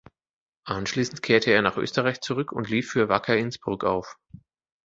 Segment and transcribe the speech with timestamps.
[0.65, 4.17] Anschließend kehrte er nach Österreich zurück und lief für Wacker Innsbruck auf.